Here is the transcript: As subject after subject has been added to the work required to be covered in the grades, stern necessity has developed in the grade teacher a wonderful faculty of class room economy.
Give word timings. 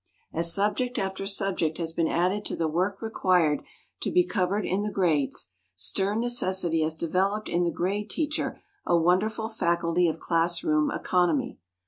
As 0.33 0.51
subject 0.51 0.97
after 0.97 1.27
subject 1.27 1.77
has 1.77 1.93
been 1.93 2.07
added 2.07 2.43
to 2.45 2.55
the 2.55 2.67
work 2.67 3.03
required 3.03 3.61
to 4.01 4.09
be 4.11 4.25
covered 4.25 4.65
in 4.65 4.81
the 4.81 4.89
grades, 4.89 5.51
stern 5.75 6.19
necessity 6.21 6.81
has 6.81 6.95
developed 6.95 7.47
in 7.49 7.65
the 7.65 7.71
grade 7.71 8.09
teacher 8.09 8.63
a 8.83 8.97
wonderful 8.97 9.47
faculty 9.47 10.07
of 10.07 10.17
class 10.17 10.63
room 10.63 10.89
economy. 10.89 11.59